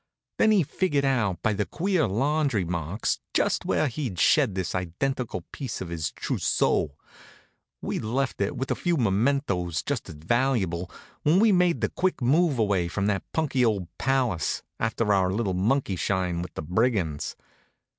Then 0.39 0.49
he 0.49 0.63
figured 0.63 1.05
out 1.05 1.43
by 1.43 1.53
the 1.53 1.67
queer 1.67 2.07
laundry 2.07 2.65
marks 2.65 3.19
just 3.35 3.65
where 3.65 3.87
he'd 3.87 4.17
shed 4.17 4.55
this 4.55 4.73
identical 4.73 5.41
piece 5.51 5.79
of 5.79 5.89
his 5.89 6.11
trousseau. 6.11 6.95
We'd 7.83 8.03
left 8.03 8.41
it, 8.41 8.57
with 8.57 8.71
a 8.71 8.75
few 8.75 8.97
momentoes 8.97 9.85
just 9.85 10.09
as 10.09 10.15
valuable, 10.15 10.89
when 11.21 11.39
we 11.39 11.51
made 11.51 11.81
that 11.81 11.93
quick 11.93 12.19
move 12.19 12.57
away 12.57 12.87
from 12.87 13.05
that 13.05 13.31
punky 13.31 13.63
old 13.63 13.95
palace 13.99 14.63
after 14.79 15.13
our 15.13 15.31
little 15.31 15.53
monkey 15.53 15.97
shine 15.97 16.41
with 16.41 16.55
the 16.55 16.63
brigands. 16.63 17.35